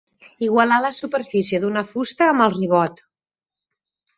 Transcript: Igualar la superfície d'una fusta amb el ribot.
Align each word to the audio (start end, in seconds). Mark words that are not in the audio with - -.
Igualar 0.45 0.77
la 0.85 0.91
superfície 0.99 1.59
d'una 1.65 1.85
fusta 1.91 2.31
amb 2.31 2.47
el 2.47 2.57
ribot. 2.59 3.05